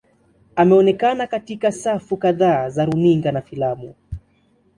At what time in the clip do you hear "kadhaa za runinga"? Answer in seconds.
2.17-3.31